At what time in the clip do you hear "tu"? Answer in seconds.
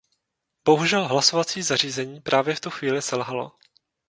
2.59-2.69